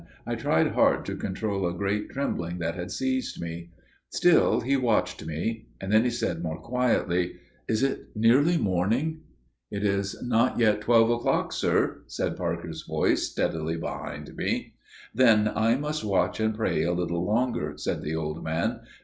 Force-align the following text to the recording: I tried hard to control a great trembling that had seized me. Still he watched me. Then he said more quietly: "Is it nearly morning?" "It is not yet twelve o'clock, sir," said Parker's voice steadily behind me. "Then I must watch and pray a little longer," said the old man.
I 0.25 0.33
tried 0.33 0.69
hard 0.69 1.05
to 1.05 1.15
control 1.15 1.67
a 1.67 1.75
great 1.75 2.09
trembling 2.09 2.57
that 2.57 2.73
had 2.73 2.89
seized 2.89 3.39
me. 3.39 3.69
Still 4.09 4.61
he 4.61 4.75
watched 4.75 5.23
me. 5.27 5.67
Then 5.79 6.03
he 6.05 6.09
said 6.09 6.41
more 6.41 6.59
quietly: 6.59 7.35
"Is 7.67 7.83
it 7.83 8.07
nearly 8.15 8.57
morning?" 8.57 9.19
"It 9.69 9.83
is 9.85 10.19
not 10.23 10.57
yet 10.57 10.81
twelve 10.81 11.11
o'clock, 11.11 11.53
sir," 11.53 12.01
said 12.07 12.35
Parker's 12.35 12.81
voice 12.81 13.29
steadily 13.29 13.77
behind 13.77 14.35
me. 14.35 14.73
"Then 15.13 15.47
I 15.47 15.75
must 15.75 16.03
watch 16.03 16.39
and 16.39 16.55
pray 16.55 16.81
a 16.81 16.93
little 16.93 17.23
longer," 17.23 17.75
said 17.77 18.01
the 18.01 18.15
old 18.15 18.43
man. 18.43 18.79